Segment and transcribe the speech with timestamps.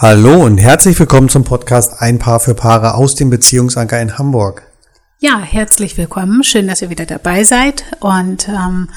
[0.00, 4.62] Hallo und herzlich willkommen zum Podcast Ein Paar für Paare aus dem Beziehungsanker in Hamburg.
[5.18, 6.44] Ja, herzlich willkommen.
[6.44, 7.82] Schön, dass ihr wieder dabei seid.
[7.98, 8.90] Und ähm,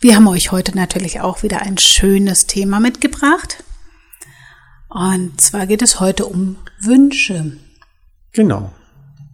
[0.00, 3.62] wir haben euch heute natürlich auch wieder ein schönes Thema mitgebracht.
[4.88, 7.58] Und zwar geht es heute um Wünsche.
[8.32, 8.72] Genau.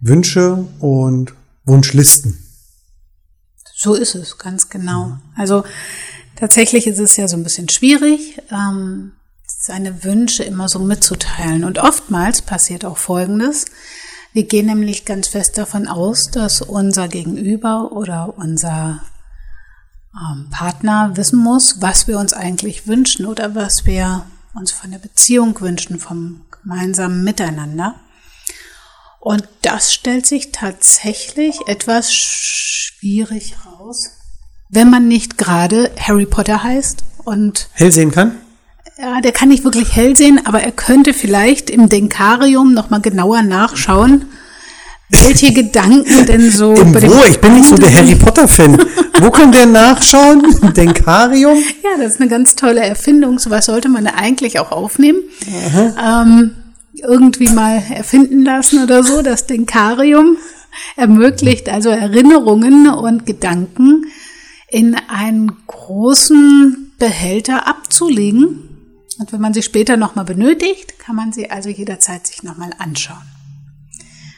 [0.01, 2.37] Wünsche und Wunschlisten.
[3.73, 5.17] So ist es, ganz genau.
[5.37, 5.63] Also
[6.35, 8.41] tatsächlich ist es ja so ein bisschen schwierig.
[8.51, 9.13] Ähm,
[9.69, 11.63] seine Wünsche immer so mitzuteilen.
[11.63, 13.65] Und oftmals passiert auch Folgendes.
[14.33, 19.03] Wir gehen nämlich ganz fest davon aus, dass unser Gegenüber oder unser
[20.15, 24.97] ähm, Partner wissen muss, was wir uns eigentlich wünschen oder was wir uns von der
[24.97, 27.93] Beziehung wünschen, vom gemeinsamen Miteinander.
[29.19, 34.13] Und das stellt sich tatsächlich etwas schwierig raus,
[34.69, 38.35] wenn man nicht gerade Harry Potter heißt und hell sehen kann.
[39.01, 43.43] Ja, der kann nicht wirklich hell sehen, aber er könnte vielleicht im Denkarium nochmal genauer
[43.43, 44.25] nachschauen,
[45.09, 47.23] welche Gedanken denn so Im bei dem wo?
[47.23, 48.77] Ich bin nicht so der Harry Potter-Fan.
[49.21, 50.43] wo kann der nachschauen?
[50.61, 51.63] Im Denkarium?
[51.83, 53.39] Ja, das ist eine ganz tolle Erfindung.
[53.39, 55.19] So was sollte man da eigentlich auch aufnehmen.
[55.97, 56.55] Ähm,
[56.93, 59.21] irgendwie mal erfinden lassen oder so.
[59.21, 60.35] Das Denkarium
[60.97, 64.07] ermöglicht also Erinnerungen und Gedanken
[64.69, 68.68] in einen großen Behälter abzulegen
[69.19, 73.21] und wenn man sie später nochmal benötigt, kann man sie also jederzeit sich nochmal anschauen.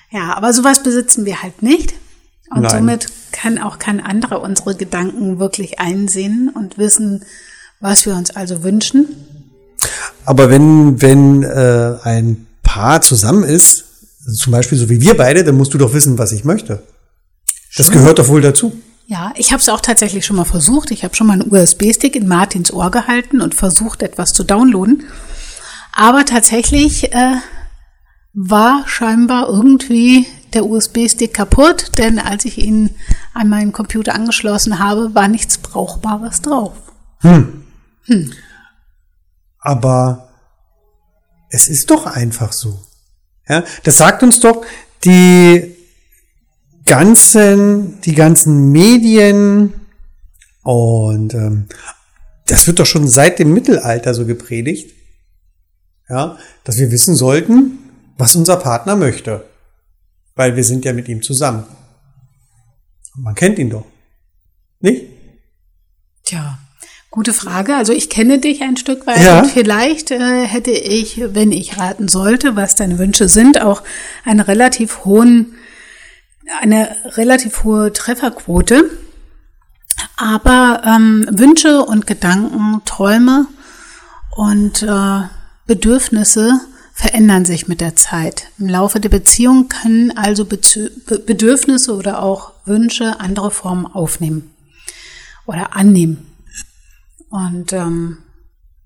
[0.09, 1.93] Ja, aber sowas besitzen wir halt nicht.
[2.49, 2.71] Und Nein.
[2.71, 7.23] somit kann auch kein anderer unsere Gedanken wirklich einsehen und wissen,
[7.79, 9.07] was wir uns also wünschen.
[10.25, 13.85] Aber wenn, wenn äh, ein Paar zusammen ist,
[14.35, 16.83] zum Beispiel so wie wir beide, dann musst du doch wissen, was ich möchte.
[17.77, 17.95] Das Schon.
[17.95, 18.73] gehört doch wohl dazu.
[19.11, 20.89] Ja, ich habe es auch tatsächlich schon mal versucht.
[20.89, 25.03] Ich habe schon mal einen USB-Stick in Martins Ohr gehalten und versucht, etwas zu downloaden.
[25.91, 27.35] Aber tatsächlich äh,
[28.33, 32.95] war scheinbar irgendwie der USB-Stick kaputt, denn als ich ihn
[33.33, 36.71] an meinen Computer angeschlossen habe, war nichts Brauchbares drauf.
[37.19, 37.65] Hm.
[38.05, 38.31] Hm.
[39.59, 40.29] Aber
[41.49, 42.79] es ist doch einfach so.
[43.49, 44.63] Ja, das sagt uns doch
[45.03, 45.70] die
[46.85, 49.73] ganzen, die ganzen Medien
[50.63, 51.67] und ähm,
[52.47, 54.93] das wird doch schon seit dem Mittelalter so gepredigt,
[56.09, 57.79] ja, dass wir wissen sollten,
[58.17, 59.45] was unser Partner möchte,
[60.35, 61.63] weil wir sind ja mit ihm zusammen.
[63.15, 63.85] Man kennt ihn doch,
[64.79, 65.05] nicht?
[66.23, 66.59] Tja,
[67.09, 67.75] gute Frage.
[67.75, 69.39] Also ich kenne dich ein Stück weit ja.
[69.39, 73.81] und vielleicht äh, hätte ich, wenn ich raten sollte, was deine Wünsche sind, auch
[74.23, 75.55] einen relativ hohen
[76.59, 78.89] eine relativ hohe Trefferquote.
[80.17, 83.47] Aber ähm, Wünsche und Gedanken, Träume
[84.35, 85.21] und äh,
[85.67, 86.59] Bedürfnisse
[86.93, 88.47] verändern sich mit der Zeit.
[88.59, 94.51] Im Laufe der Beziehung können also Bedürfnisse oder auch Wünsche andere Formen aufnehmen
[95.45, 96.27] oder annehmen.
[97.29, 98.17] Und ähm,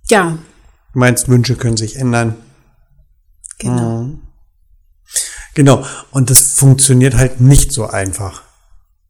[0.10, 0.38] ja.
[0.94, 2.36] Du meinst, Wünsche können sich ändern?
[3.58, 4.04] Genau.
[4.04, 4.22] Mhm.
[5.56, 5.84] Genau.
[6.12, 8.44] Und das funktioniert halt nicht so einfach.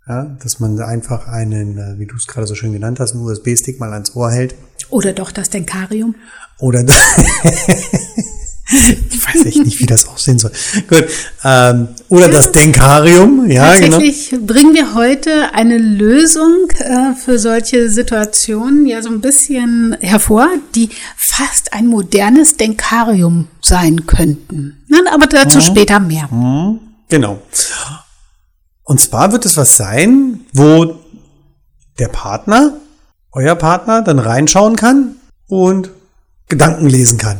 [0.07, 3.23] Ja, dass man einfach einen, äh, wie du es gerade so schön genannt hast, einen
[3.23, 4.53] USB-Stick mal ans Ohr hält.
[4.91, 6.15] Oder doch das Denkarium.
[6.59, 6.85] Oder
[8.67, 10.51] ich weiß echt nicht, wie das aussehen soll.
[10.87, 11.05] Gut.
[11.43, 14.45] Ähm, oder ja, das Denkarium, ja, tatsächlich genau.
[14.45, 20.89] bringen wir heute eine Lösung äh, für solche Situationen ja so ein bisschen hervor, die
[21.15, 24.83] fast ein modernes Denkarium sein könnten.
[24.87, 25.61] Na, aber dazu mhm.
[25.61, 26.27] später mehr.
[26.31, 26.79] Mhm.
[27.09, 27.41] Genau.
[28.83, 30.95] Und zwar wird es was sein, wo
[31.99, 32.73] der Partner,
[33.31, 35.15] euer Partner, dann reinschauen kann
[35.47, 35.91] und
[36.47, 37.39] Gedanken lesen kann.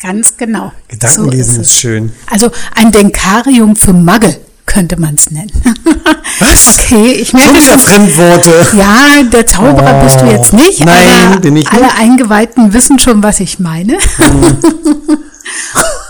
[0.00, 0.72] Ganz genau.
[0.88, 2.12] Gedankenlesen so ist, ist, schön.
[2.30, 5.52] Also ein Denkarium für Magge könnte man es nennen.
[6.40, 6.80] Was?
[6.80, 7.78] Okay, ich merke schon.
[7.78, 8.66] Fremdworte.
[8.76, 10.84] Ja, der Zauberer oh, bist du jetzt nicht.
[10.84, 11.72] Nein, bin ich nicht.
[11.72, 13.98] Alle Eingeweihten wissen schon, was ich meine.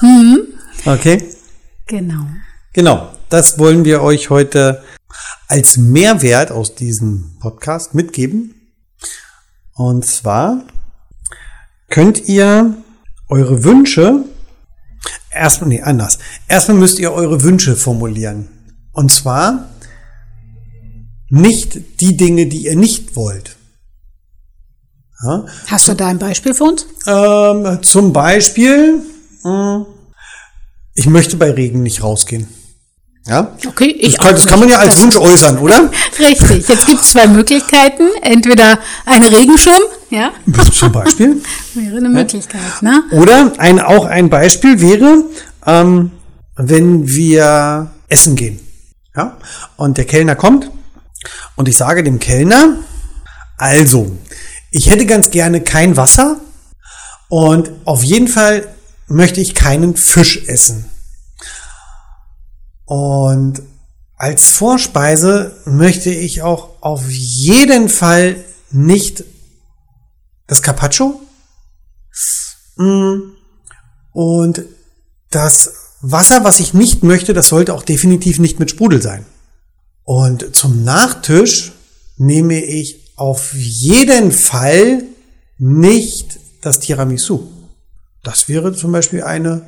[0.00, 0.38] hm.
[0.86, 1.30] Okay.
[1.86, 2.26] Genau.
[2.74, 3.10] Genau.
[3.30, 4.84] Das wollen wir euch heute
[5.48, 8.54] als Mehrwert aus diesem Podcast mitgeben.
[9.74, 10.62] Und zwar
[11.88, 12.76] könnt ihr
[13.34, 14.24] eure Wünsche,
[15.30, 16.18] erstmal, nee, anders.
[16.46, 18.48] Erstmal müsst ihr eure Wünsche formulieren.
[18.92, 19.70] Und zwar
[21.30, 23.56] nicht die Dinge, die ihr nicht wollt.
[25.24, 25.46] Ja?
[25.66, 26.86] Hast du da ein Beispiel für uns?
[27.06, 29.02] Ähm, zum Beispiel,
[29.42, 29.86] hm,
[30.94, 32.46] ich möchte bei Regen nicht rausgehen.
[33.26, 33.56] Ja?
[33.66, 35.90] Okay, ich das, kann, das kann man ja als Wunsch äußern, oder?
[36.18, 36.68] Richtig.
[36.68, 38.04] Jetzt gibt es zwei Möglichkeiten.
[38.20, 40.32] Entweder ein Regenschirm, ja.
[40.72, 41.42] Zum Beispiel.
[41.74, 43.02] wäre eine Möglichkeit, ne?
[43.12, 45.24] Oder ein, auch ein Beispiel wäre,
[45.66, 46.10] ähm,
[46.56, 48.60] wenn wir essen gehen.
[49.16, 49.38] Ja?
[49.76, 50.70] Und der Kellner kommt
[51.56, 52.78] und ich sage dem Kellner,
[53.56, 54.12] also,
[54.70, 56.40] ich hätte ganz gerne kein Wasser
[57.28, 58.68] und auf jeden Fall
[59.06, 60.90] möchte ich keinen Fisch essen.
[62.84, 63.62] Und
[64.16, 68.36] als Vorspeise möchte ich auch auf jeden Fall
[68.70, 69.24] nicht
[70.46, 71.20] das Carpaccio.
[72.76, 73.32] Mm.
[74.12, 74.64] Und
[75.30, 79.24] das Wasser, was ich nicht möchte, das sollte auch definitiv nicht mit Sprudel sein.
[80.04, 81.72] Und zum Nachtisch
[82.16, 85.02] nehme ich auf jeden Fall
[85.58, 87.48] nicht das Tiramisu.
[88.22, 89.62] Das wäre zum Beispiel eine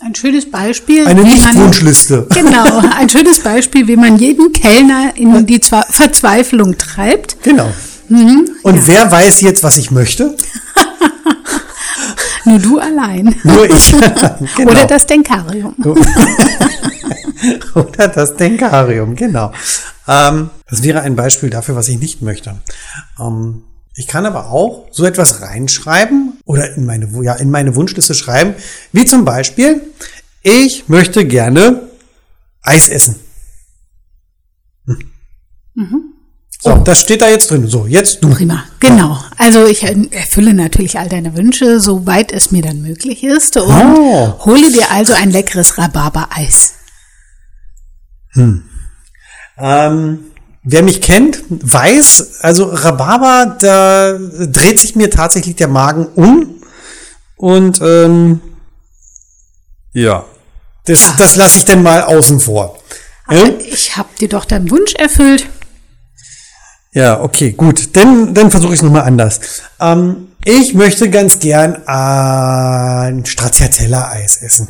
[0.00, 1.06] ein schönes Beispiel.
[1.06, 2.26] Eine Nicht-Wunschliste.
[2.34, 7.42] Genau, ein schönes Beispiel, wie man jeden Kellner in die Verzweiflung treibt.
[7.42, 7.68] Genau.
[8.08, 8.82] Mhm, Und ja.
[8.86, 10.36] wer weiß jetzt, was ich möchte?
[12.44, 13.34] Nur du allein.
[13.42, 13.92] Nur ich.
[14.56, 14.70] genau.
[14.70, 15.74] Oder das Denkarium.
[17.74, 19.52] Oder das Denkarium, genau.
[20.06, 22.56] Ähm, das wäre ein Beispiel dafür, was ich nicht möchte.
[23.20, 23.64] Ähm,
[23.98, 28.54] ich kann aber auch so etwas reinschreiben oder in meine, ja, in meine Wunschliste schreiben,
[28.92, 29.82] wie zum Beispiel,
[30.42, 31.82] ich möchte gerne
[32.62, 33.16] Eis essen.
[34.86, 34.98] Hm.
[35.74, 36.02] Mhm.
[36.60, 36.78] So, oh.
[36.84, 37.66] das steht da jetzt drin.
[37.66, 38.30] So, jetzt du.
[38.30, 39.18] Prima, genau.
[39.36, 44.44] Also ich erfülle natürlich all deine Wünsche, soweit es mir dann möglich ist und oh.
[44.44, 46.74] hole dir also ein leckeres Rhabarber-Eis.
[48.34, 48.62] Hm.
[49.58, 50.20] Ähm,
[50.70, 56.62] Wer mich kennt, weiß, also Rhabarber, da dreht sich mir tatsächlich der Magen um.
[57.36, 58.42] Und ähm,
[59.94, 60.26] ja,
[60.84, 61.14] das, ja.
[61.16, 62.78] das lasse ich denn mal außen vor.
[63.26, 63.50] Aber ja?
[63.70, 65.48] ich habe dir doch deinen Wunsch erfüllt.
[66.92, 67.96] Ja, okay, gut.
[67.96, 69.40] Dann, dann versuche ich es nochmal anders.
[69.80, 74.68] Ähm, ich möchte ganz gern ein Stracciatella-Eis essen.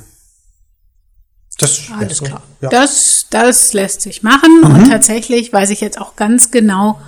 [1.59, 2.43] Das Alles klar.
[2.61, 2.69] Ja.
[2.69, 4.61] Das, das lässt sich machen.
[4.63, 4.75] Mhm.
[4.75, 7.01] Und tatsächlich weiß ich jetzt auch ganz genau,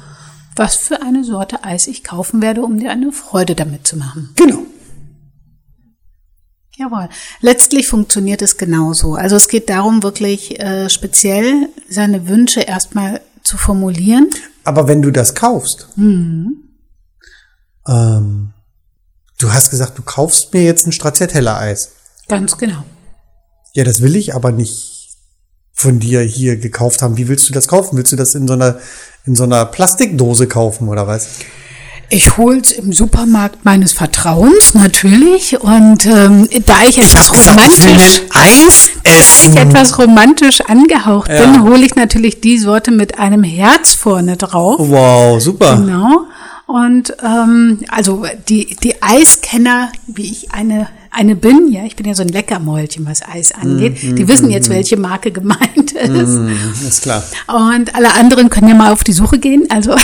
[0.56, 4.30] was für eine Sorte Eis ich kaufen werde, um dir eine Freude damit zu machen.
[4.34, 4.58] Genau.
[6.76, 7.08] Jawohl.
[7.40, 9.14] Letztlich funktioniert es genauso.
[9.14, 14.30] Also es geht darum, wirklich äh, speziell seine Wünsche erstmal zu formulieren.
[14.64, 16.64] Aber wenn du das kaufst, mhm.
[17.86, 18.52] ähm,
[19.38, 21.92] du hast gesagt, du kaufst mir jetzt ein Stracciatella-Eis.
[22.28, 22.82] Ganz genau.
[23.72, 25.00] Ja, das will ich aber nicht
[25.72, 27.16] von dir hier gekauft haben.
[27.16, 27.96] Wie willst du das kaufen?
[27.96, 28.78] Willst du das in so einer,
[29.24, 31.28] in so einer Plastikdose kaufen oder was?
[32.12, 39.10] Ich hol's im Supermarkt meines Vertrauens natürlich und ähm, da ich etwas romantisch Eis da
[39.20, 41.46] ich etwas romantisch angehaucht ja.
[41.46, 44.80] bin, hole ich natürlich die Sorte mit einem Herz vorne drauf.
[44.80, 45.76] Wow, super.
[45.76, 46.26] Genau.
[46.66, 52.14] Und ähm, also die die Eiskenner, wie ich eine eine bin, ja, ich bin ja
[52.14, 54.02] so ein Leckermäulchen, was Eis angeht.
[54.02, 54.72] Mm, die wissen mm, jetzt, mm.
[54.72, 56.28] welche Marke gemeint ist.
[56.28, 56.52] Mm,
[56.86, 57.22] ist klar.
[57.48, 59.66] Und alle anderen können ja mal auf die Suche gehen.
[59.70, 59.94] Also,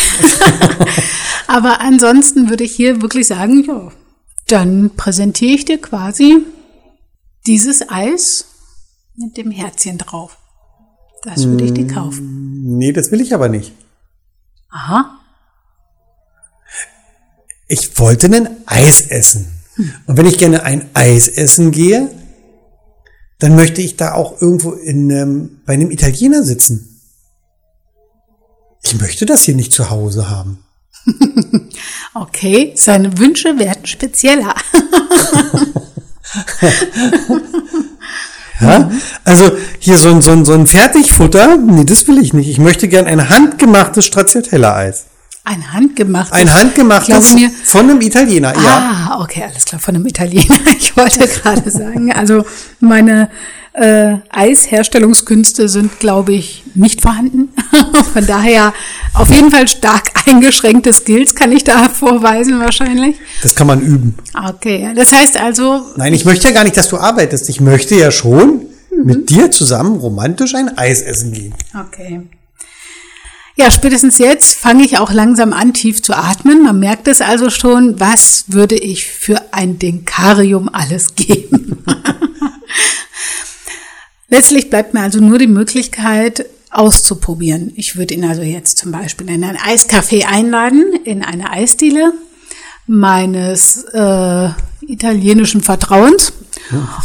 [1.47, 3.93] aber ansonsten würde ich hier wirklich sagen, ja,
[4.49, 6.39] dann präsentiere ich dir quasi
[7.47, 8.47] dieses Eis
[9.17, 10.39] mit dem Herzchen drauf.
[11.23, 12.77] Das würde ich dir kaufen.
[12.79, 13.73] Nee, das will ich aber nicht.
[14.71, 15.19] Aha.
[17.69, 19.56] Ich wollte ein Eis essen.
[20.07, 22.11] Und wenn ich gerne ein Eis essen gehe,
[23.39, 27.03] dann möchte ich da auch irgendwo in, ähm, bei einem Italiener sitzen.
[28.83, 30.65] Ich möchte das hier nicht zu Hause haben.
[32.15, 34.55] okay, seine Wünsche werden spezieller.
[38.61, 38.91] ja,
[39.25, 42.49] also hier so ein, so, ein, so ein Fertigfutter, nee, das will ich nicht.
[42.49, 45.07] Ich möchte gern ein handgemachtes Stracciatella-Eis.
[45.49, 46.33] Ein handgemachtes.
[46.33, 49.07] Ein handgemachtes mir, von einem Italiener, ah, ja.
[49.11, 50.57] Ah, okay, alles klar, von einem Italiener.
[50.77, 52.45] Ich wollte gerade sagen, also
[52.81, 53.31] meine
[53.73, 57.51] äh, Eisherstellungskünste sind, glaube ich, nicht vorhanden.
[58.13, 58.73] Von daher
[59.15, 63.17] auf jeden Fall stark eingeschränkte Skills kann ich da vorweisen wahrscheinlich.
[63.43, 64.15] Das kann man üben.
[64.49, 65.83] Okay, das heißt also.
[65.97, 67.49] Nein, ich möchte ja gar nicht, dass du arbeitest.
[67.51, 69.05] Ich möchte ja schon mhm.
[69.05, 71.55] mit dir zusammen romantisch ein Eis essen gehen.
[71.87, 72.23] Okay.
[73.59, 76.63] Ja, spätestens jetzt fange ich auch langsam an, tief zu atmen.
[76.63, 81.83] Man merkt es also schon, was würde ich für ein Denkarium alles geben.
[84.29, 87.73] Letztlich bleibt mir also nur die Möglichkeit, auszuprobieren.
[87.77, 92.13] Ich würde ihn also jetzt zum Beispiel in ein Eiscafé einladen, in eine Eisdiele
[92.87, 94.51] meines äh,
[94.83, 96.35] italienischen Vertrauens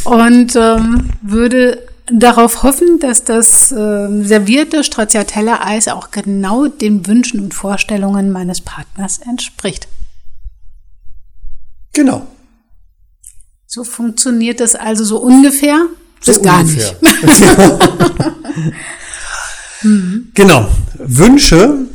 [0.03, 7.53] und ähm, würde darauf hoffen, dass das äh, servierte Stracciatella-Eis auch genau den Wünschen und
[7.53, 9.87] Vorstellungen meines Partners entspricht.
[11.93, 12.27] Genau.
[13.67, 15.87] So funktioniert das also so ungefähr
[16.25, 16.95] bis So gar ungefähr.
[17.01, 17.57] nicht.
[20.33, 20.69] Genau.
[20.93, 21.87] Wünsche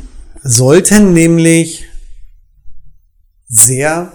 [0.43, 1.85] sollten nämlich
[3.47, 4.11] sehr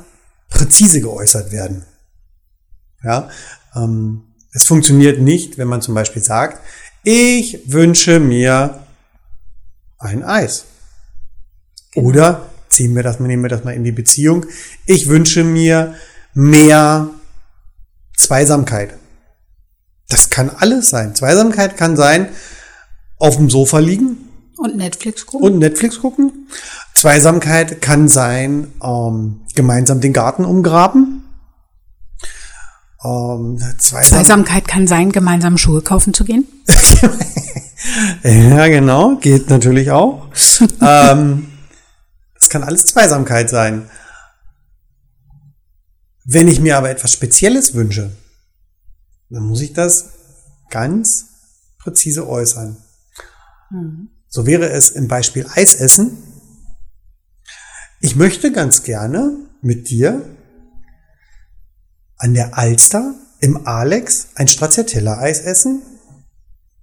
[0.51, 1.85] präzise geäußert werden.
[3.03, 3.31] Ja,
[3.75, 6.61] ähm, es funktioniert nicht, wenn man zum Beispiel sagt,
[7.03, 8.81] ich wünsche mir
[9.99, 10.67] ein Eis.
[11.95, 14.47] Oder ziehen wir das, nehmen wir das mal in die Beziehung.
[14.87, 15.95] Ich wünsche mir
[16.35, 17.11] mehr
[18.17, 18.95] Zweisamkeit.
[20.09, 21.15] Das kann alles sein.
[21.15, 22.29] Zweisamkeit kann sein,
[23.19, 25.47] auf dem Sofa liegen Und Netflix gucken.
[25.47, 26.49] und Netflix gucken.
[26.95, 31.22] Zweisamkeit kann sein, ähm, gemeinsam den Garten umgraben.
[33.05, 36.47] Ähm, Zweisam Zweisamkeit kann sein, gemeinsam Schuhe kaufen zu gehen.
[38.23, 40.29] ja, genau, geht natürlich auch.
[40.81, 41.49] ähm,
[42.35, 43.91] das kann alles Zweisamkeit sein.
[46.25, 48.13] Wenn ich mir aber etwas Spezielles wünsche,
[49.31, 50.11] dann muss ich das
[50.71, 51.27] ganz
[51.79, 52.77] präzise äußern.
[54.29, 56.19] So wäre es im Beispiel Eis essen.
[58.01, 60.25] Ich möchte ganz gerne mit dir
[62.23, 65.83] an der Alster im Alex ein Stracciatella-Eis essen.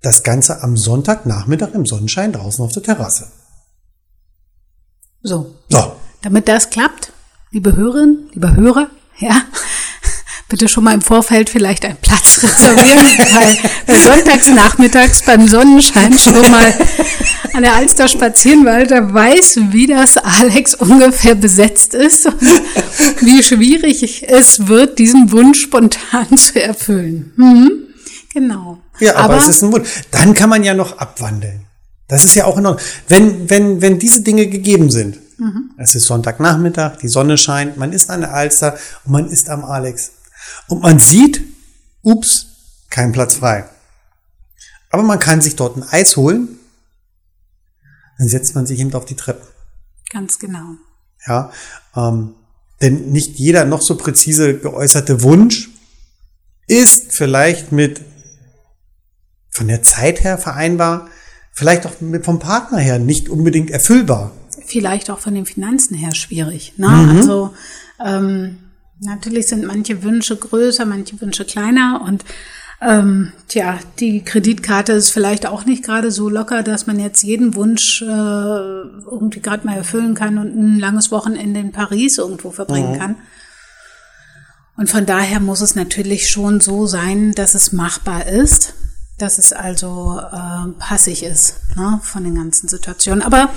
[0.01, 3.31] Das Ganze am Sonntagnachmittag im Sonnenschein draußen auf der Terrasse.
[5.21, 5.55] So.
[5.69, 7.13] So, Damit das klappt,
[7.51, 9.41] liebe Hörerinnen, liebe Hörer, ja,
[10.49, 13.07] bitte schon mal im Vorfeld vielleicht einen Platz reservieren,
[13.87, 16.73] weil sonntags nachmittags beim Sonnenschein schon mal
[17.53, 22.41] an der Alster spazieren war, der weiß, wie das Alex ungefähr besetzt ist und
[23.21, 27.31] wie schwierig es wird, diesen Wunsch spontan zu erfüllen.
[27.37, 27.71] Mhm.
[28.33, 28.79] Genau.
[28.99, 29.87] Ja, aber, es ist ein Wunsch.
[30.11, 31.65] Dann kann man ja noch abwandeln.
[32.07, 32.85] Das ist ja auch in Ordnung.
[33.07, 35.17] Wenn, wenn, wenn diese Dinge gegeben sind,
[35.77, 39.63] es ist Sonntagnachmittag, die Sonne scheint, man ist an der Alster und man ist am
[39.63, 40.11] Alex.
[40.67, 41.41] Und man sieht,
[42.01, 42.47] ups,
[42.89, 43.69] kein Platz frei.
[44.89, 46.59] Aber man kann sich dort ein Eis holen,
[48.17, 49.47] dann setzt man sich eben auf die Treppe.
[50.11, 50.75] Ganz genau.
[51.27, 51.51] Ja,
[51.95, 52.33] ähm,
[52.81, 55.69] denn nicht jeder noch so präzise geäußerte Wunsch
[56.67, 58.01] ist vielleicht mit
[59.49, 61.09] von der Zeit her vereinbar,
[61.51, 64.31] vielleicht auch mit vom Partner her nicht unbedingt erfüllbar.
[64.65, 66.73] vielleicht auch von den Finanzen her schwierig.
[66.77, 66.87] Ne?
[66.87, 67.53] Also
[68.03, 68.68] ähm,
[68.99, 72.23] natürlich sind manche Wünsche größer, manche Wünsche kleiner und
[72.81, 77.55] ähm, tja, die Kreditkarte ist vielleicht auch nicht gerade so locker, dass man jetzt jeden
[77.55, 82.97] Wunsch äh, irgendwie gerade mal erfüllen kann und ein langes Wochenende in Paris irgendwo verbringen
[82.97, 83.17] kann.
[84.77, 88.75] Und von daher muss es natürlich schon so sein, dass es machbar ist,
[89.17, 93.21] dass es also äh, passig ist ne, von den ganzen Situationen.
[93.21, 93.49] Aber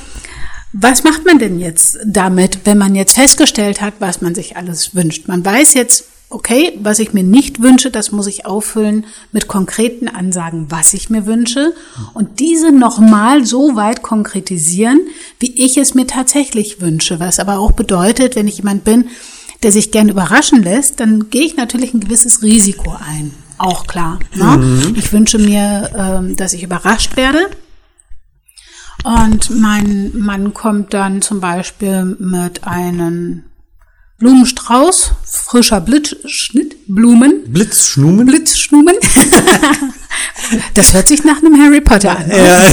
[0.73, 4.95] was macht man denn jetzt damit, wenn man jetzt festgestellt hat, was man sich alles
[4.95, 5.29] wünscht?
[5.29, 10.09] Man weiß jetzt, okay, was ich mir nicht wünsche, das muss ich auffüllen mit konkreten
[10.09, 11.75] Ansagen, was ich mir wünsche
[12.15, 15.01] und diese nochmal so weit konkretisieren,
[15.39, 17.21] wie ich es mir tatsächlich wünsche.
[17.21, 19.09] Was aber auch bedeutet, wenn ich jemand bin,
[19.63, 23.33] der sich gern überraschen lässt, dann gehe ich natürlich ein gewisses Risiko ein.
[23.59, 24.19] Auch klar.
[24.35, 24.93] Ne?
[24.97, 27.49] Ich wünsche mir, ähm, dass ich überrascht werde.
[29.05, 33.43] Und mein Mann kommt dann zum Beispiel mit einem
[34.19, 38.27] Blumenstrauß, frischer Blitzschnittblumen, Blitzschnumen?
[38.27, 38.95] Blitzschnumen.
[40.75, 42.31] das hört sich nach einem Harry Potter an.
[42.31, 42.63] Ja,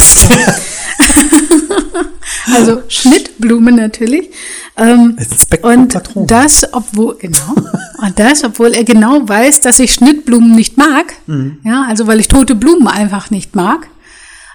[2.55, 4.29] Also Schnittblumen natürlich.
[4.77, 5.17] Ähm,
[5.61, 6.27] und Patron.
[6.27, 7.55] das, obwohl, genau,
[8.01, 11.57] und das, obwohl er genau weiß, dass ich Schnittblumen nicht mag, Mhm.
[11.63, 13.87] ja, also weil ich tote Blumen einfach nicht mag,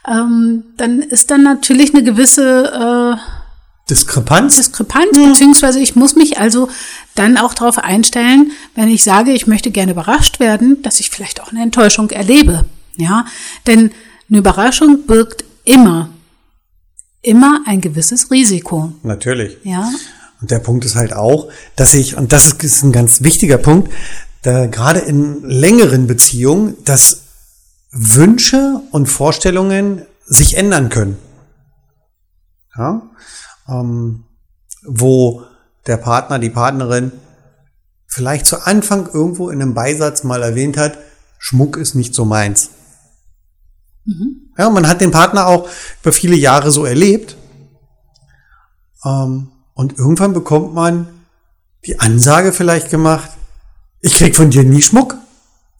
[0.08, 3.34] ähm, dann ist dann natürlich eine gewisse äh,
[3.90, 4.56] Diskrepanz?
[4.56, 6.68] Diskrepanz, beziehungsweise ich muss mich also
[7.14, 11.42] dann auch darauf einstellen, wenn ich sage, ich möchte gerne überrascht werden, dass ich vielleicht
[11.42, 12.64] auch eine Enttäuschung erlebe.
[12.96, 13.26] Ja,
[13.66, 13.90] denn
[14.28, 16.10] eine Überraschung birgt immer,
[17.20, 18.92] immer ein gewisses Risiko.
[19.02, 19.58] Natürlich.
[19.64, 19.90] Ja,
[20.40, 23.58] Und der Punkt ist halt auch, dass ich, und das ist, ist ein ganz wichtiger
[23.58, 23.92] Punkt,
[24.42, 27.23] da gerade in längeren Beziehungen, dass
[27.94, 31.16] Wünsche und Vorstellungen sich ändern können.
[32.76, 33.02] Ja?
[33.68, 34.24] Ähm,
[34.84, 35.44] wo
[35.86, 37.12] der Partner, die Partnerin
[38.06, 40.98] vielleicht zu Anfang irgendwo in einem Beisatz mal erwähnt hat,
[41.38, 42.70] Schmuck ist nicht so meins.
[44.58, 45.68] Ja, man hat den Partner auch
[46.02, 47.36] über viele Jahre so erlebt.
[49.04, 51.08] Ähm, und irgendwann bekommt man
[51.86, 53.30] die Ansage vielleicht gemacht,
[54.00, 55.16] ich krieg von dir nie Schmuck.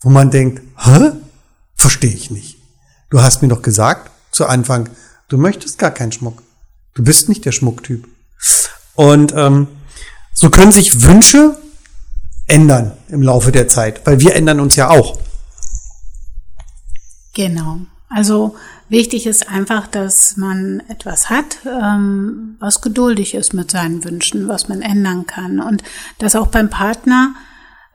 [0.00, 1.12] Wo man denkt, hä?
[1.84, 2.56] Verstehe ich nicht.
[3.10, 4.88] Du hast mir doch gesagt zu Anfang,
[5.28, 6.42] du möchtest gar keinen Schmuck.
[6.94, 8.08] Du bist nicht der Schmucktyp.
[8.94, 9.66] Und ähm,
[10.32, 11.58] so können sich Wünsche
[12.46, 15.18] ändern im Laufe der Zeit, weil wir ändern uns ja auch.
[17.34, 17.80] Genau.
[18.08, 18.56] Also
[18.88, 24.68] wichtig ist einfach, dass man etwas hat, ähm, was geduldig ist mit seinen Wünschen, was
[24.70, 25.60] man ändern kann.
[25.60, 25.82] Und
[26.18, 27.34] dass auch beim Partner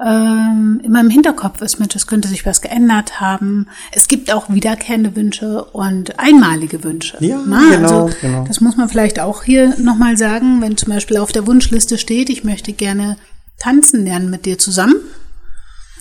[0.02, 3.68] ähm, immer im Hinterkopf ist, Mensch, es könnte sich was geändert haben.
[3.92, 7.18] Es gibt auch wiederkehrende Wünsche und einmalige Wünsche.
[7.20, 8.46] Ja, Na, genau, also, genau.
[8.46, 12.30] Das muss man vielleicht auch hier nochmal sagen, wenn zum Beispiel auf der Wunschliste steht,
[12.30, 13.18] ich möchte gerne
[13.58, 14.96] tanzen lernen mit dir zusammen.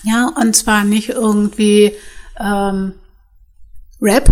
[0.05, 1.93] Ja, und zwar nicht irgendwie
[2.39, 2.93] ähm,
[4.01, 4.31] Rap.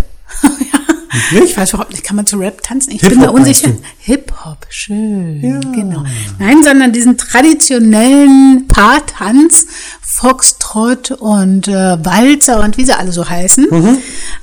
[1.30, 1.44] Nicht?
[1.44, 2.92] Ich weiß überhaupt nicht, kann man zu Rap tanzen?
[2.92, 3.70] Ich bin da unsicher.
[3.98, 5.40] Hip-Hop, schön.
[5.42, 5.60] Ja.
[5.60, 6.04] Genau.
[6.38, 9.66] Nein, sondern diesen traditionellen Paartanz,
[10.00, 13.66] Foxtrot und äh, Walzer und wie sie alle so heißen.
[13.70, 13.98] Mhm.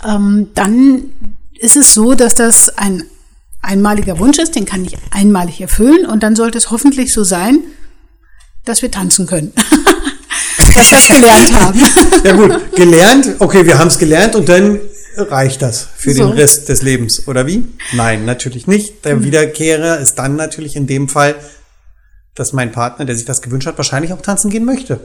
[0.05, 1.03] Ähm, dann
[1.59, 3.03] ist es so, dass das ein
[3.61, 7.59] einmaliger Wunsch ist, den kann ich einmalig erfüllen und dann sollte es hoffentlich so sein,
[8.65, 9.53] dass wir tanzen können.
[10.57, 11.81] dass wir das gelernt haben.
[12.23, 14.79] Ja gut, gelernt, okay, wir haben es gelernt und dann
[15.17, 16.27] reicht das für So.
[16.27, 17.65] den Rest des Lebens, oder wie?
[17.93, 19.05] Nein, natürlich nicht.
[19.05, 21.36] Der Wiederkehrer ist dann natürlich in dem Fall,
[22.36, 25.00] dass mein Partner, der sich das gewünscht hat, wahrscheinlich auch tanzen gehen möchte.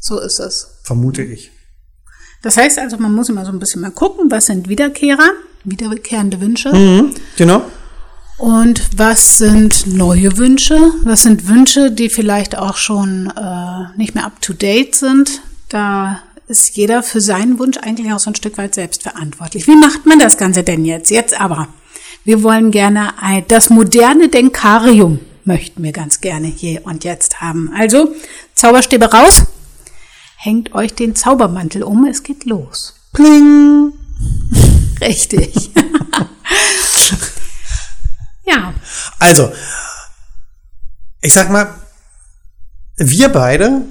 [0.00, 0.68] So ist es.
[0.82, 1.50] Vermute ich.
[2.42, 5.30] Das heißt also, man muss immer so ein bisschen mal gucken, was sind Wiederkehrer,
[5.64, 7.62] wiederkehrende Wünsche Mhm, genau.
[8.36, 14.26] und was sind neue Wünsche, was sind Wünsche, die vielleicht auch schon äh, nicht mehr
[14.26, 15.40] up to date sind.
[15.70, 19.66] Da ist jeder für seinen Wunsch eigentlich auch so ein Stück weit selbst verantwortlich.
[19.66, 21.10] Wie macht man das Ganze denn jetzt?
[21.10, 21.68] Jetzt aber.
[22.24, 27.72] Wir wollen gerne ein, das moderne Denkarium möchten wir ganz gerne hier und jetzt haben.
[27.76, 28.14] Also
[28.54, 29.44] Zauberstäbe raus,
[30.36, 32.94] hängt euch den Zaubermantel um, es geht los.
[33.12, 33.92] Pling.
[35.00, 35.70] Richtig.
[38.46, 38.72] ja,
[39.18, 39.52] Also,
[41.20, 41.74] ich sag mal,
[42.96, 43.82] wir beide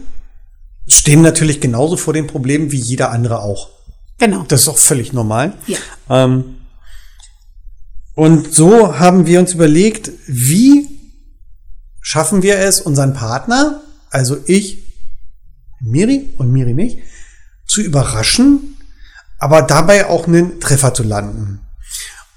[0.88, 3.70] stehen natürlich genauso vor den Problemen wie jeder andere auch.
[4.20, 4.44] genau.
[4.48, 5.54] Das ist auch völlig normal.
[5.68, 5.78] Ja.
[6.10, 6.58] Ähm,
[8.16, 10.88] und so haben wir uns überlegt, wie
[12.02, 14.84] schaffen wir es, unseren Partner, also ich,
[15.82, 17.00] Miri und Miri mich,
[17.66, 18.78] zu überraschen,
[19.40, 21.62] aber dabei auch einen Treffer zu landen.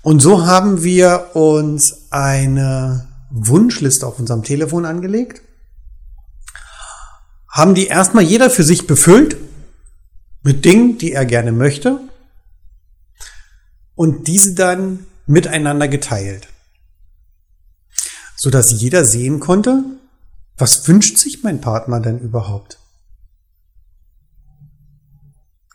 [0.03, 5.43] Und so haben wir uns eine Wunschliste auf unserem Telefon angelegt,
[7.57, 9.39] haben die erstmal jeder für sich befüllt
[10.43, 12.01] mit Dingen, die er gerne möchte
[13.95, 16.49] und diese dann miteinander geteilt,
[18.37, 19.83] so dass jeder sehen konnte,
[20.59, 22.79] was wünscht sich mein Partner denn überhaupt?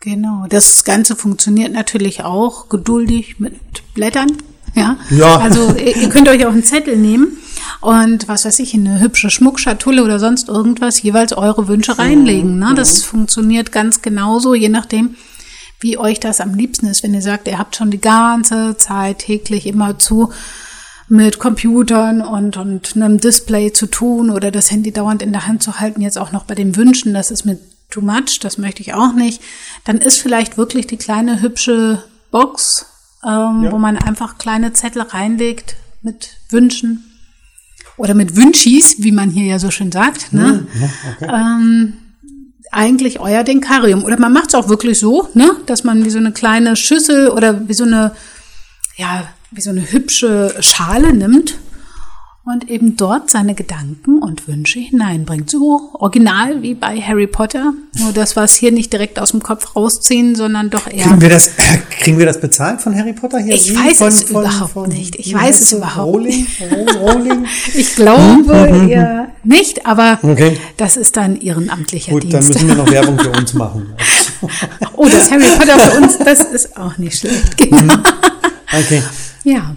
[0.00, 0.46] Genau.
[0.48, 3.54] Das Ganze funktioniert natürlich auch geduldig mit
[3.94, 4.36] Blättern.
[4.74, 4.98] Ja.
[5.10, 5.38] Ja.
[5.38, 7.38] Also ihr, ihr könnt euch auch einen Zettel nehmen
[7.80, 12.58] und was weiß ich, eine hübsche Schmuckschatulle oder sonst irgendwas, jeweils eure Wünsche reinlegen.
[12.58, 12.74] Ne?
[12.74, 15.16] Das funktioniert ganz genauso, je nachdem,
[15.80, 17.02] wie euch das am liebsten ist.
[17.02, 20.32] Wenn ihr sagt, ihr habt schon die ganze Zeit täglich immer zu
[21.08, 25.62] mit Computern und, und einem Display zu tun oder das Handy dauernd in der Hand
[25.62, 27.58] zu halten, jetzt auch noch bei den Wünschen, das ist mir
[27.90, 29.42] too much, das möchte ich auch nicht,
[29.84, 32.86] dann ist vielleicht wirklich die kleine hübsche Box,
[33.24, 33.72] ähm, Ja.
[33.72, 37.11] wo man einfach kleine Zettel reinlegt mit Wünschen
[38.02, 40.32] oder mit Wünschis, wie man hier ja so schön sagt.
[40.32, 40.66] Ne?
[41.20, 41.92] ähm,
[42.72, 44.02] eigentlich euer Denkarium.
[44.02, 47.28] Oder man macht es auch wirklich so, ne, dass man wie so eine kleine Schüssel
[47.28, 48.10] oder wie so eine,
[48.96, 51.54] ja, wie so eine hübsche Schale nimmt
[52.44, 55.48] und eben dort seine Gedanken und Wünsche hineinbringt.
[55.48, 57.72] So original wie bei Harry Potter.
[57.98, 61.04] Nur das was hier nicht direkt aus dem Kopf rausziehen, sondern doch eher.
[61.04, 61.50] Kriegen wir das,
[62.00, 63.54] kriegen wir das bezahlt von Harry Potter hier?
[63.54, 65.16] Ich weiß von, es überhaupt nicht.
[65.16, 66.46] Ich weiß es überhaupt Rowling?
[67.00, 67.46] Rowling?
[67.74, 70.58] Ich glaube eher nicht, aber Okay.
[70.76, 72.54] das ist dann ehrenamtlicher Gut, dann Dienst.
[72.54, 73.92] müssen wir noch Werbung für uns machen.
[74.96, 77.56] Oh, das Harry Potter für uns, das ist auch nicht schlecht.
[77.56, 77.94] Genau.
[78.72, 79.00] Okay.
[79.44, 79.76] Ja,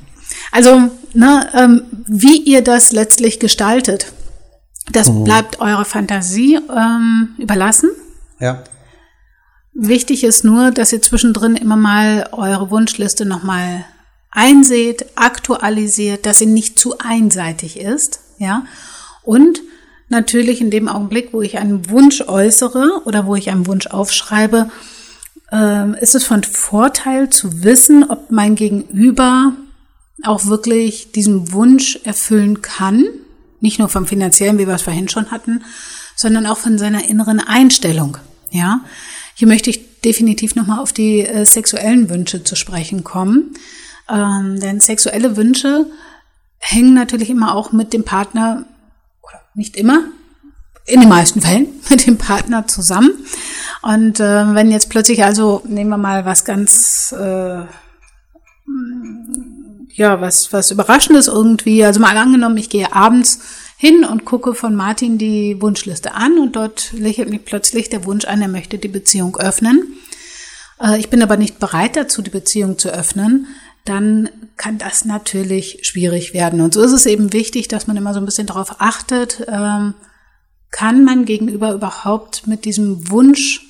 [0.52, 4.14] also ne, ähm, wie ihr das letztlich gestaltet,
[4.92, 7.90] das bleibt eurer Fantasie ähm, überlassen.
[8.40, 8.64] Ja.
[9.74, 13.86] Wichtig ist nur, dass ihr zwischendrin immer mal eure Wunschliste nochmal
[14.32, 18.64] einseht, aktualisiert, dass sie nicht zu einseitig ist, ja.
[19.24, 19.62] Und
[20.08, 24.70] natürlich in dem Augenblick, wo ich einen Wunsch äußere oder wo ich einen Wunsch aufschreibe,
[25.52, 29.54] ähm, ist es von Vorteil zu wissen, ob mein Gegenüber
[30.28, 33.06] auch wirklich diesen Wunsch erfüllen kann.
[33.60, 35.64] Nicht nur vom finanziellen, wie wir es vorhin schon hatten,
[36.16, 38.18] sondern auch von seiner inneren Einstellung.
[38.52, 38.82] Ja,
[39.36, 43.54] hier möchte ich definitiv nochmal auf die äh, sexuellen Wünsche zu sprechen kommen.
[44.08, 45.88] Ähm, denn sexuelle Wünsche
[46.60, 48.66] hängen natürlich immer auch mit dem Partner,
[49.24, 50.04] oder nicht immer,
[50.86, 53.12] in den meisten Fällen mit dem Partner zusammen.
[53.82, 57.66] Und äh, wenn jetzt plötzlich also, nehmen wir mal was ganz, äh,
[59.96, 63.40] ja, was, was Überraschendes irgendwie, also mal angenommen, ich gehe abends
[63.78, 68.26] hin und gucke von Martin die Wunschliste an und dort lächelt mich plötzlich der Wunsch
[68.26, 69.98] an, er möchte die Beziehung öffnen.
[70.82, 73.48] Äh, ich bin aber nicht bereit dazu, die Beziehung zu öffnen
[73.86, 76.60] dann kann das natürlich schwierig werden.
[76.60, 79.94] Und so ist es eben wichtig, dass man immer so ein bisschen darauf achtet, ähm,
[80.72, 83.62] kann man gegenüber überhaupt mit diesem Wunsch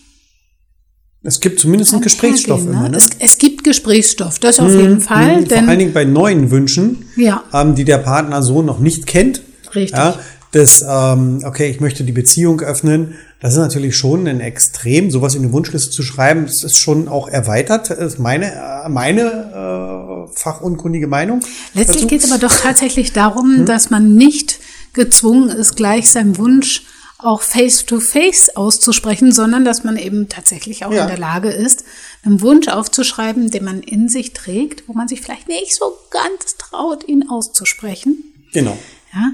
[1.25, 2.71] es gibt zumindest einen Gesprächsstoff ne?
[2.71, 2.89] immer.
[2.89, 2.97] Ne?
[2.97, 5.41] Es, es, gibt Gesprächsstoff, das auf mhm, jeden Fall.
[5.41, 7.43] Mhm, vor allen Dingen bei neuen Wünschen, ja.
[7.51, 9.41] ähm, die der Partner so noch nicht kennt.
[9.73, 9.97] Richtig.
[9.97, 10.19] Ja,
[10.51, 13.15] das, ähm, okay, ich möchte die Beziehung öffnen.
[13.41, 16.45] Das ist natürlich schon ein Extrem, sowas in die Wunschliste zu schreiben.
[16.45, 17.89] Das ist schon auch erweitert.
[17.89, 21.41] Das ist meine, äh, meine äh, fachunkundige Meinung.
[21.73, 23.65] Letztlich geht es aber doch tatsächlich darum, hm?
[23.65, 24.59] dass man nicht
[24.93, 26.83] gezwungen ist, gleich seinem Wunsch
[27.25, 31.03] auch face-to-face -face auszusprechen, sondern dass man eben tatsächlich auch ja.
[31.03, 31.83] in der Lage ist,
[32.23, 36.57] einen Wunsch aufzuschreiben, den man in sich trägt, wo man sich vielleicht nicht so ganz
[36.57, 38.33] traut, ihn auszusprechen.
[38.53, 38.77] Genau.
[39.13, 39.31] Ja,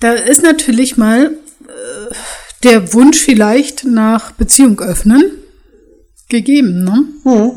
[0.00, 1.26] da ist natürlich mal
[1.66, 2.14] äh,
[2.62, 5.24] der Wunsch vielleicht nach Beziehung öffnen
[6.28, 7.04] gegeben, ne?
[7.24, 7.52] Mhm.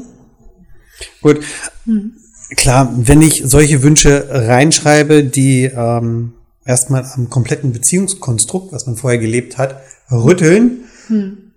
[1.21, 1.43] Gut.
[1.85, 2.13] Mhm.
[2.55, 6.33] Klar, wenn ich solche Wünsche reinschreibe, die ähm,
[6.67, 11.53] erstmal am kompletten Beziehungskonstrukt, was man vorher gelebt hat, rütteln, hm.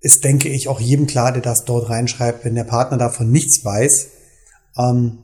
[0.00, 3.64] ist, denke ich, auch jedem klar, der das dort reinschreibt, wenn der Partner davon nichts
[3.64, 4.08] weiß,
[4.78, 5.18] ähm,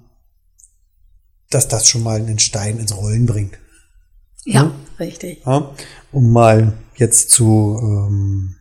[1.49, 3.59] dass das schon mal einen Stein ins Rollen bringt.
[4.45, 4.75] Ja, ja?
[5.01, 5.43] richtig.
[5.45, 5.75] Ja?
[6.13, 8.57] Um mal jetzt zu, ähm,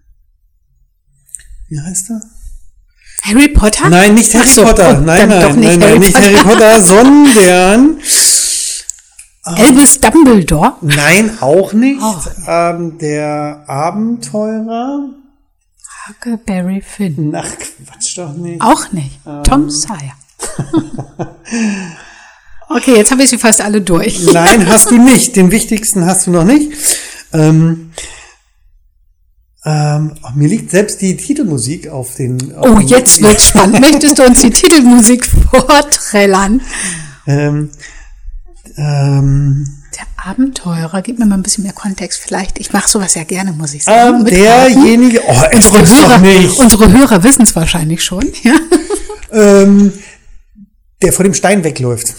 [1.68, 2.22] wie heißt er?
[3.24, 3.90] Harry Potter?
[3.90, 4.98] Nein, nicht Harry so, Potter.
[4.98, 8.00] Oh, nein, nein, nicht nein, Harry nein, nicht Harry Potter, sondern
[9.58, 10.74] Elvis Dumbledore?
[10.82, 12.02] Nein, auch nicht.
[12.02, 12.16] Oh.
[12.48, 15.10] Ähm, der Abenteurer.
[16.08, 17.34] Huckleberry Finn.
[17.36, 18.62] Ach, Quatsch doch nicht.
[18.62, 19.20] Auch nicht.
[19.26, 19.44] Ähm.
[19.44, 20.14] Tom Sawyer.
[22.70, 24.24] okay, jetzt habe ich sie fast alle durch.
[24.32, 25.36] Nein, hast du nicht.
[25.36, 26.72] Den wichtigsten hast du noch nicht.
[27.34, 27.92] Ähm,
[29.66, 32.56] ähm, mir liegt selbst die Titelmusik auf den.
[32.56, 33.82] Auf oh, jetzt wird's spannend.
[33.82, 36.62] Möchtest du uns die Titelmusik vorträllern?
[37.28, 37.70] Ähm,
[38.78, 39.66] ähm,
[39.98, 42.60] der Abenteurer, gib mir mal ein bisschen mehr Kontext vielleicht.
[42.60, 44.20] Ich mache sowas ja gerne, muss ich sagen.
[44.20, 48.26] Ähm, derjenige, oh, unsere Hörer, unsere Hörer wissen es wahrscheinlich schon.
[48.44, 48.56] Ja?
[49.32, 49.94] Ähm,
[51.02, 52.14] der vor dem Stein wegläuft.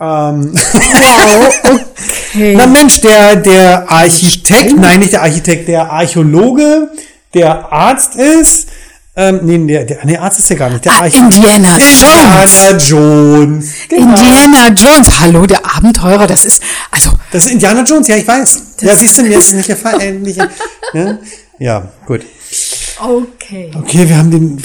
[0.00, 0.52] Ähm.
[0.52, 2.54] Wow, okay.
[2.56, 6.90] Na Mensch, der, der Architekt, nein, nicht der Architekt, der Archäologe,
[7.34, 8.68] der Arzt ist,
[9.14, 10.86] ähm, nee, der, der, nee, Arzt ist ja gar nicht.
[10.86, 11.90] Der ah, Indiana Jones.
[11.90, 13.74] Indiana Jones.
[13.88, 14.10] Genau.
[14.10, 15.20] Indiana Jones.
[15.20, 16.26] Hallo, der Abenteurer.
[16.26, 17.10] Das ist, also.
[17.30, 18.62] Das ist Indiana Jones, ja, ich weiß.
[18.80, 20.00] Ja, siehst du, mir ist nicht erfahren.
[20.00, 20.40] Äh, nicht,
[20.94, 21.18] ja?
[21.58, 22.22] ja, gut.
[22.98, 23.70] Okay.
[23.74, 24.56] Okay, wir haben den,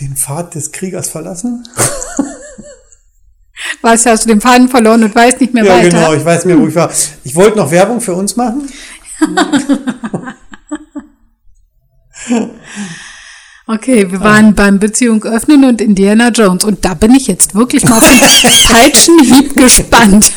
[0.00, 1.64] den Pfad des Kriegers verlassen.
[3.82, 5.84] Was, hast du den Faden verloren und weißt nicht mehr ja, weiter?
[5.84, 6.90] Ja, genau, ich weiß mehr, wo ich war.
[7.22, 8.68] Ich wollte noch Werbung für uns machen.
[13.66, 16.64] Okay, wir waren beim Beziehung öffnen und Indiana Jones.
[16.64, 18.20] Und da bin ich jetzt wirklich mal auf den
[18.68, 20.32] Peitschenhieb gespannt.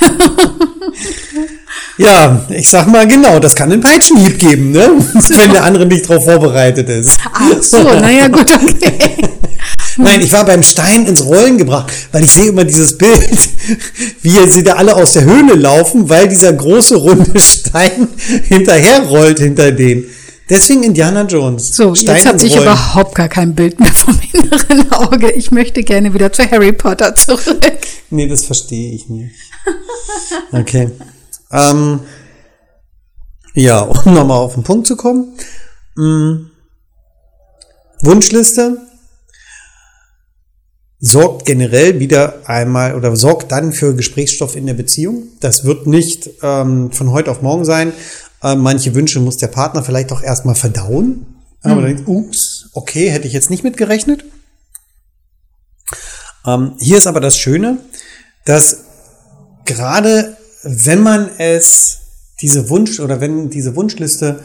[1.98, 4.92] ja, ich sag mal genau, das kann einen Peitschenhieb geben, ne?
[5.14, 7.20] Wenn der andere nicht darauf vorbereitet ist.
[7.34, 9.18] Ach so, naja, gut, okay.
[9.98, 13.40] Nein, ich war beim Stein ins Rollen gebracht, weil ich sehe immer dieses Bild,
[14.22, 18.08] wie sie da alle aus der Höhle laufen, weil dieser große runde Stein
[18.48, 20.06] hinterher rollt hinter denen.
[20.50, 21.76] Deswegen Indiana Jones.
[21.76, 25.32] So, Stein jetzt habe ich überhaupt gar kein Bild mehr vom inneren Auge.
[25.32, 27.78] Ich möchte gerne wieder zu Harry Potter zurück.
[28.10, 29.36] Nee, das verstehe ich nicht.
[30.52, 30.92] Okay.
[31.52, 32.00] ähm,
[33.54, 35.38] ja, um nochmal auf den Punkt zu kommen.
[35.98, 36.52] Hm.
[38.02, 38.78] Wunschliste
[41.00, 45.28] sorgt generell wieder einmal oder sorgt dann für Gesprächsstoff in der Beziehung.
[45.40, 47.94] Das wird nicht ähm, von heute auf morgen sein,
[48.48, 51.08] äh, manche Wünsche muss der Partner vielleicht auch erstmal verdauen.
[51.64, 51.72] Mhm.
[51.72, 54.26] Aber dann denkt, ups, okay, hätte ich jetzt nicht mitgerechnet.
[56.46, 57.80] Ähm, hier ist aber das Schöne,
[58.46, 58.86] dass
[59.66, 62.00] gerade wenn man es,
[62.42, 64.44] diese Wunsch oder wenn diese Wunschliste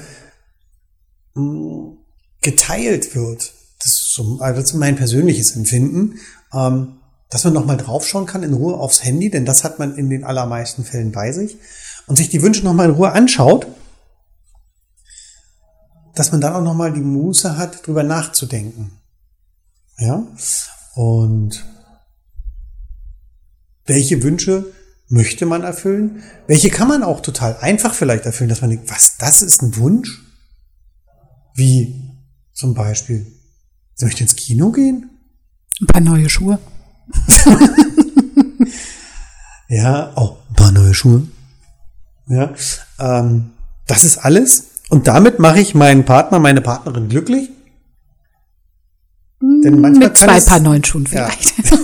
[1.34, 1.98] mh, mm,
[2.40, 6.18] geteilt wird, das ist, so, also das ist mein persönliches Empfinden,
[6.52, 6.94] ähm,
[7.30, 10.24] dass man nochmal draufschauen kann in Ruhe aufs Handy, denn das hat man in den
[10.24, 11.56] allermeisten Fällen bei sich
[12.06, 13.66] und sich die Wünsche nochmal in Ruhe anschaut
[16.14, 18.92] dass man dann auch nochmal die Muße hat, drüber nachzudenken.
[19.98, 20.26] Ja.
[20.94, 21.64] Und
[23.86, 24.72] welche Wünsche
[25.08, 26.22] möchte man erfüllen?
[26.46, 29.76] Welche kann man auch total einfach vielleicht erfüllen, dass man denkt, was, das ist ein
[29.76, 30.22] Wunsch?
[31.54, 32.10] Wie
[32.52, 33.26] zum Beispiel,
[33.94, 35.10] sie möchte ins Kino gehen?
[35.80, 36.58] Ein paar neue Schuhe.
[39.68, 41.26] ja, oh, ein paar neue Schuhe.
[42.26, 42.54] Ja,
[42.98, 43.50] ähm,
[43.86, 44.71] das ist alles.
[44.92, 47.48] Und damit mache ich meinen Partner, meine Partnerin glücklich.
[49.40, 51.50] Denn manchmal Mit zwei es, Paar neuen Schuhen vielleicht.
[51.70, 51.78] Ja.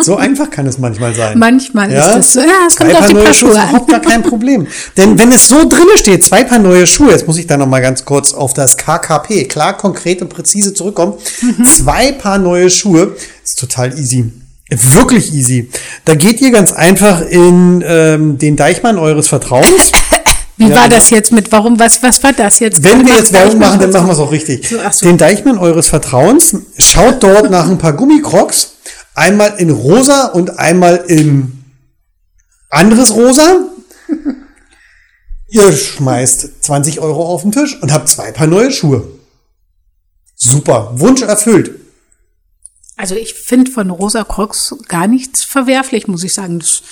[0.00, 1.38] So einfach kann es manchmal sein.
[1.38, 2.12] Manchmal ja?
[2.12, 2.40] ist es so.
[2.40, 4.66] Ja, es zwei kommt Paar neue Schuhe ist überhaupt gar kein Problem.
[4.96, 7.66] Denn wenn es so drinne steht, zwei Paar neue Schuhe, jetzt muss ich da noch
[7.66, 11.14] mal ganz kurz auf das KKP, klar, konkret und präzise zurückkommen.
[11.42, 11.66] Mhm.
[11.66, 14.32] Zwei Paar neue Schuhe ist total easy.
[14.70, 15.68] Wirklich easy.
[16.06, 19.92] Da geht ihr ganz einfach in ähm, den Deichmann eures Vertrauens.
[20.56, 22.82] Wie ja, war das jetzt mit, warum, was, was war das jetzt?
[22.82, 24.68] Wenn wir jetzt Werbung machen, dann machen wir es auch richtig.
[24.68, 25.06] So, so.
[25.06, 28.74] Den Deichmann eures Vertrauens, schaut dort nach ein paar Gummicrocs
[29.14, 31.64] Einmal in rosa und einmal in
[32.68, 33.68] anderes rosa.
[35.48, 39.06] Ihr schmeißt 20 Euro auf den Tisch und habt zwei Paar neue Schuhe.
[40.34, 40.90] Super.
[40.94, 41.78] Wunsch erfüllt.
[42.96, 46.58] Also ich finde von rosa Crocs gar nichts verwerflich, muss ich sagen.
[46.58, 46.82] Das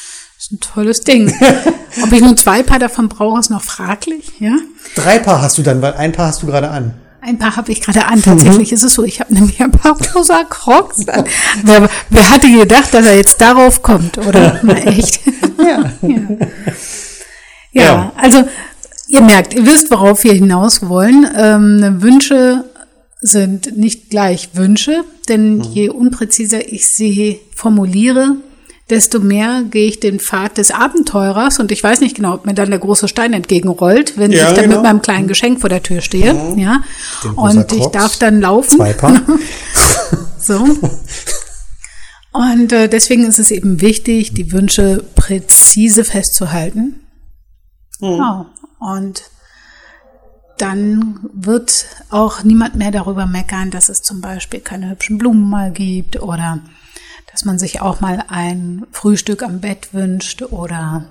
[0.53, 1.33] ist ein tolles Ding.
[2.03, 4.57] Ob ich nun zwei Paar davon brauche, ist noch fraglich, ja?
[4.95, 6.95] Drei Paar hast du dann, weil ein Paar hast du gerade an.
[7.21, 8.21] Ein paar habe ich gerade an.
[8.21, 8.75] Tatsächlich mhm.
[8.75, 9.05] ist es so.
[9.05, 11.25] Ich habe nämlich ein paar rosa Crocs an.
[11.63, 14.19] Wer, wer, hatte gedacht, dass er jetzt darauf kommt?
[14.19, 14.59] Oder?
[14.63, 15.21] Na, echt?
[15.59, 15.93] Ja.
[16.03, 16.17] ja.
[17.71, 17.83] ja.
[17.85, 18.13] ja.
[18.17, 18.43] also
[19.07, 21.29] ihr merkt, ihr wisst, worauf wir hinaus wollen.
[21.39, 22.65] Ähm, Wünsche
[23.21, 25.63] sind nicht gleich Wünsche, denn mhm.
[25.63, 28.35] je unpräziser ich sie formuliere,
[28.93, 32.53] desto mehr gehe ich den Pfad des Abenteurers und ich weiß nicht genau, ob mir
[32.53, 34.77] dann der große Stein entgegenrollt, wenn ja, ich dann genau.
[34.77, 36.35] mit meinem kleinen Geschenk vor der Tür stehe.
[36.35, 36.59] Mhm.
[36.59, 36.83] Ja.
[37.35, 38.77] Und ich darf dann laufen.
[38.77, 39.19] Zwei Paar.
[40.39, 40.63] so.
[42.33, 47.01] Und äh, deswegen ist es eben wichtig, die Wünsche präzise festzuhalten.
[47.99, 48.17] Mhm.
[48.19, 48.47] Ja.
[48.79, 49.23] Und
[50.59, 55.73] dann wird auch niemand mehr darüber meckern, dass es zum Beispiel keine hübschen Blumen mal
[55.73, 56.61] gibt oder
[57.33, 61.07] dass man sich auch mal ein Frühstück am Bett wünscht oder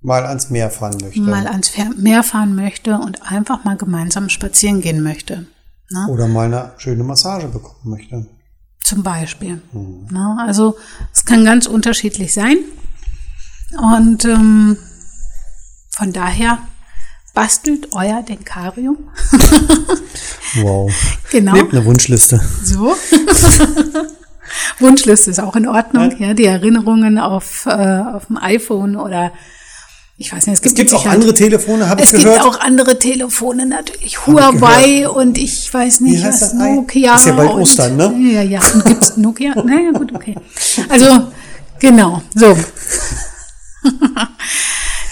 [0.00, 1.20] mal ans Meer fahren möchte.
[1.20, 5.46] Mal ans Meer fahren möchte und einfach mal gemeinsam spazieren gehen möchte.
[5.90, 6.06] Ne?
[6.08, 8.26] Oder mal eine schöne Massage bekommen möchte.
[8.80, 9.60] Zum Beispiel.
[9.72, 10.06] Hm.
[10.10, 10.36] Ne?
[10.40, 10.76] Also
[11.12, 12.56] es kann ganz unterschiedlich sein.
[13.76, 14.78] Und ähm,
[15.90, 16.58] von daher
[17.34, 19.10] bastelt euer Denkarium.
[20.62, 20.90] wow.
[21.32, 21.54] Genau.
[21.54, 22.40] Nehmt eine Wunschliste.
[22.62, 22.94] So.
[24.78, 29.32] Wunschliste ist auch in Ordnung, ja, ja die Erinnerungen auf, äh, auf dem iPhone oder
[30.18, 32.26] ich weiß nicht, es gibt, es gibt auch andere Telefone, habe ich gehört.
[32.26, 34.26] Es gibt auch andere Telefone, natürlich.
[34.26, 36.54] Huawei und ich weiß nicht, was, das?
[36.54, 37.16] Nokia.
[37.16, 38.14] Ist ja bald Ostern, ne?
[38.32, 38.60] Ja, ja.
[38.72, 39.52] Und gibt's Nokia?
[39.54, 40.34] naja, gut, okay.
[40.88, 41.28] Also,
[41.78, 42.56] genau, so.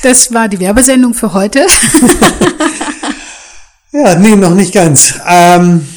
[0.04, 1.60] Das war die Werbesendung für heute.
[3.92, 5.14] ja, nee, noch nicht ganz.
[5.26, 5.88] Ähm,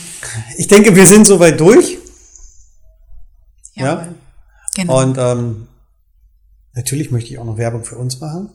[0.58, 1.98] ich denke, wir sind soweit durch.
[3.78, 3.86] Ja.
[3.86, 4.08] ja?
[4.76, 5.02] Genau.
[5.02, 5.68] Und ähm,
[6.74, 8.50] natürlich möchte ich auch noch Werbung für uns machen.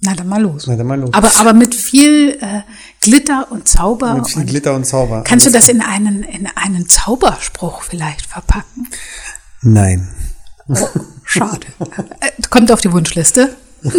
[0.00, 0.66] Na dann mal los.
[0.66, 1.10] Na dann mal los.
[1.14, 2.60] Aber, aber mit viel äh,
[3.00, 4.14] Glitter und Zauber.
[4.14, 5.22] Mit viel und Glitter und Zauber.
[5.24, 8.88] Kannst du das in einen, in einen Zauberspruch vielleicht verpacken?
[9.62, 10.08] Nein.
[10.68, 10.88] Oh,
[11.24, 11.66] schade.
[12.20, 13.56] Äh, kommt auf die Wunschliste.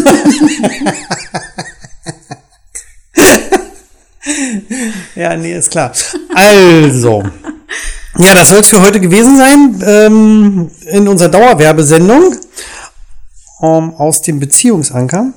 [5.15, 5.93] ja, nee, ist klar.
[6.35, 7.23] Also,
[8.19, 12.35] ja, das soll es für heute gewesen sein ähm, in unserer Dauerwerbesendung
[13.61, 15.33] ähm, aus dem Beziehungsanker.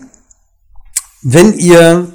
[1.23, 2.09] Wenn ihr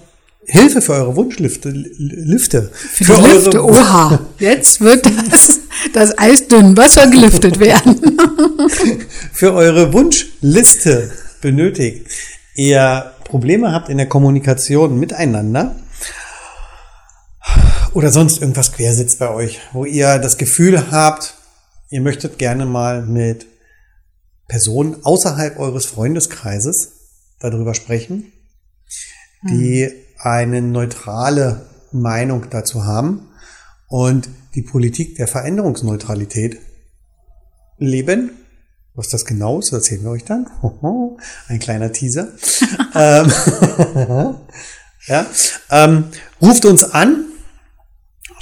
[0.47, 5.59] Hilfe für eure Wunschlifte, Lifte, für, für Lifte, oha, jetzt wird das,
[5.93, 7.99] das Eis dünn Wasser geliftet werden.
[9.33, 12.07] für eure Wunschliste benötigt,
[12.55, 15.75] ihr Probleme habt in der Kommunikation miteinander,
[17.95, 21.35] oder sonst irgendwas quersitzt bei euch, wo ihr das Gefühl habt,
[21.89, 23.47] ihr möchtet gerne mal mit
[24.49, 26.91] Personen außerhalb eures Freundeskreises
[27.39, 28.33] darüber sprechen,
[29.49, 33.29] die eine neutrale Meinung dazu haben
[33.87, 36.59] und die Politik der Veränderungsneutralität
[37.77, 38.31] leben.
[38.93, 40.47] Was das genau ist, erzählen wir euch dann.
[41.47, 42.27] Ein kleiner Teaser.
[42.93, 43.31] ähm,
[45.07, 45.25] ja,
[45.69, 46.05] ähm,
[46.41, 47.25] ruft uns an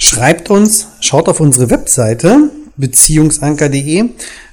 [0.04, 4.10] Schreibt uns, schaut auf unsere Webseite beziehungsanker.de,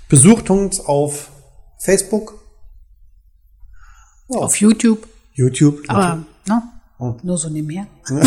[0.08, 1.30] besucht uns auf
[1.78, 2.42] Facebook,
[4.30, 4.40] ja.
[4.40, 5.10] auf YouTube.
[5.34, 5.82] YouTube.
[5.90, 6.64] Aber ne?
[7.00, 7.16] oh.
[7.22, 7.86] nur so nebenher.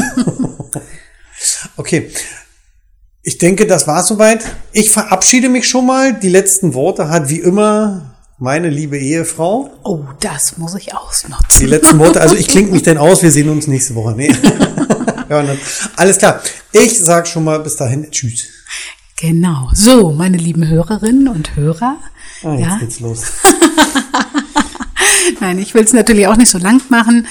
[1.78, 2.10] okay.
[3.22, 4.44] Ich denke, das war soweit.
[4.72, 6.12] Ich verabschiede mich schon mal.
[6.12, 9.70] Die letzten Worte hat wie immer meine liebe Ehefrau.
[9.82, 11.58] Oh, das muss ich ausnutzen.
[11.58, 12.20] Die letzten Worte.
[12.20, 13.22] Also ich klinge mich denn aus.
[13.22, 14.12] Wir sehen uns nächste Woche.
[14.14, 14.30] Nee.
[15.28, 15.58] ja, dann,
[15.96, 16.42] alles klar.
[16.72, 18.10] Ich sag schon mal bis dahin.
[18.10, 18.44] Tschüss.
[19.16, 19.70] Genau.
[19.72, 21.98] So, meine lieben Hörerinnen und Hörer.
[22.42, 22.78] Ah, jetzt ja.
[22.78, 23.24] geht's los.
[25.40, 27.26] Nein, ich will es natürlich auch nicht so lang machen.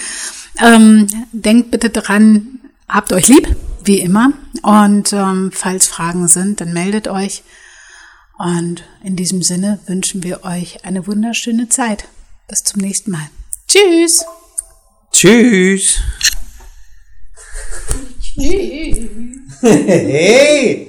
[0.60, 4.34] Ähm, denkt bitte dran, habt euch lieb, wie immer.
[4.62, 7.44] Und ähm, falls Fragen sind, dann meldet euch.
[8.38, 12.06] Und in diesem Sinne wünschen wir euch eine wunderschöne Zeit.
[12.48, 13.30] Bis zum nächsten Mal.
[13.68, 14.24] Tschüss.
[15.12, 16.00] Tschüss.
[18.36, 18.98] Tschüss.
[19.62, 20.88] hey.